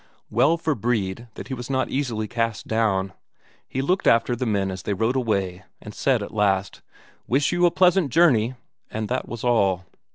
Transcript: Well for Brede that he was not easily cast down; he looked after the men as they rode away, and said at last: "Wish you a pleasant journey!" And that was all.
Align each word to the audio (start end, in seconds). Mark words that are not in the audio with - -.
Well 0.31 0.57
for 0.57 0.73
Brede 0.73 1.27
that 1.35 1.49
he 1.49 1.53
was 1.53 1.69
not 1.69 1.89
easily 1.91 2.27
cast 2.27 2.67
down; 2.67 3.13
he 3.67 3.83
looked 3.83 4.07
after 4.07 4.35
the 4.35 4.47
men 4.47 4.71
as 4.71 4.81
they 4.81 4.95
rode 4.95 5.15
away, 5.15 5.61
and 5.79 5.93
said 5.93 6.23
at 6.23 6.33
last: 6.33 6.81
"Wish 7.27 7.51
you 7.51 7.67
a 7.67 7.69
pleasant 7.69 8.09
journey!" 8.09 8.55
And 8.89 9.09
that 9.09 9.27
was 9.27 9.43
all. 9.43 9.85